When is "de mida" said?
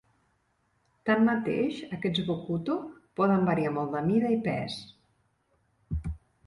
3.99-4.35